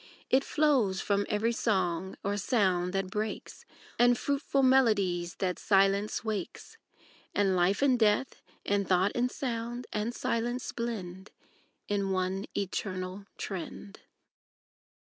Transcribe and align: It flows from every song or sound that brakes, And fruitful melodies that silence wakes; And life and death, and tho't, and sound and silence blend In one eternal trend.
It 0.31 0.43
flows 0.43 0.99
from 0.99 1.27
every 1.29 1.51
song 1.51 2.15
or 2.23 2.35
sound 2.35 2.91
that 2.93 3.11
brakes, 3.11 3.65
And 3.99 4.17
fruitful 4.17 4.63
melodies 4.63 5.35
that 5.35 5.59
silence 5.59 6.23
wakes; 6.25 6.79
And 7.35 7.55
life 7.55 7.83
and 7.83 7.99
death, 7.99 8.41
and 8.65 8.87
tho't, 8.87 9.11
and 9.13 9.29
sound 9.29 9.85
and 9.93 10.11
silence 10.15 10.71
blend 10.71 11.29
In 11.87 12.09
one 12.09 12.47
eternal 12.57 13.27
trend. 13.37 13.99